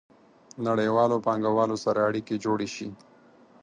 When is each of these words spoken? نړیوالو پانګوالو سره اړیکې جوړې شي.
نړیوالو 0.67 1.17
پانګوالو 1.25 1.77
سره 1.85 1.99
اړیکې 2.09 2.35
جوړې 2.45 2.67
شي. 2.75 2.87